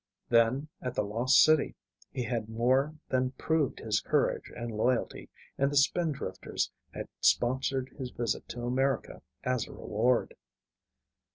[0.29, 1.75] Then, at the Lost City,
[2.11, 8.09] he had more than proved his courage and loyalty, and the Spindrifters had sponsored his
[8.09, 10.33] visit to America as a reward.